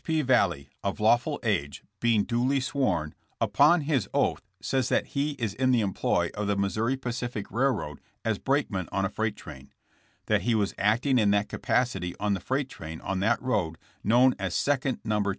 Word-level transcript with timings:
P. 0.03 0.23
Vallee, 0.23 0.71
of 0.83 0.99
lawful 0.99 1.39
age, 1.43 1.83
being 1.99 2.23
duly 2.23 2.59
sworn, 2.59 3.13
upon 3.39 3.81
his 3.81 4.09
oath 4.15 4.41
says 4.59 4.89
that 4.89 5.07
he 5.13 5.33
is 5.33 5.53
in 5.53 5.69
the 5.69 5.81
employ 5.81 6.31
of 6.33 6.47
the 6.47 6.55
Missouri 6.55 6.97
Pacific 6.97 7.51
railroad 7.51 7.99
as 8.25 8.39
brakeman 8.39 8.89
on 8.91 9.05
a 9.05 9.09
freight 9.11 9.35
train; 9.35 9.71
that 10.25 10.41
he 10.41 10.55
was 10.55 10.73
acting 10.79 11.19
in 11.19 11.29
that 11.29 11.49
capacity 11.49 12.15
on 12.19 12.33
the 12.33 12.39
freight 12.39 12.67
train 12.67 12.99
on 13.01 13.19
that 13.19 13.39
road 13.43 13.77
known 14.03 14.33
as 14.39 14.55
second 14.55 14.99
No. 15.03 15.21